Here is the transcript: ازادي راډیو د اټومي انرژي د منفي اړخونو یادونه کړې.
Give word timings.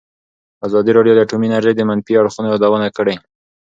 ازادي 0.67 0.91
راډیو 0.97 1.13
د 1.15 1.19
اټومي 1.25 1.47
انرژي 1.49 1.73
د 1.75 1.81
منفي 1.89 2.13
اړخونو 2.21 2.51
یادونه 2.53 2.87
کړې. 2.97 3.15